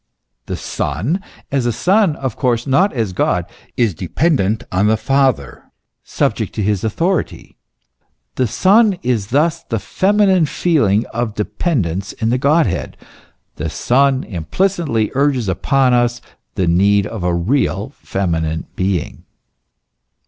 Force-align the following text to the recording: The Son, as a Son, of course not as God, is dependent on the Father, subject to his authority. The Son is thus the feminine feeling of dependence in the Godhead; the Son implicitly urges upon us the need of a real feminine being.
The 0.47 0.55
Son, 0.57 1.21
as 1.51 1.67
a 1.67 1.71
Son, 1.71 2.15
of 2.15 2.35
course 2.35 2.65
not 2.65 2.91
as 2.91 3.13
God, 3.13 3.45
is 3.77 3.93
dependent 3.93 4.63
on 4.71 4.87
the 4.87 4.97
Father, 4.97 5.65
subject 6.03 6.55
to 6.55 6.63
his 6.63 6.83
authority. 6.83 7.55
The 8.33 8.47
Son 8.47 8.97
is 9.03 9.27
thus 9.27 9.61
the 9.61 9.77
feminine 9.77 10.47
feeling 10.47 11.05
of 11.13 11.35
dependence 11.35 12.13
in 12.13 12.31
the 12.31 12.39
Godhead; 12.39 12.97
the 13.57 13.69
Son 13.69 14.23
implicitly 14.23 15.11
urges 15.13 15.47
upon 15.47 15.93
us 15.93 16.19
the 16.55 16.65
need 16.65 17.05
of 17.05 17.23
a 17.23 17.35
real 17.35 17.89
feminine 18.01 18.65
being. 18.75 19.25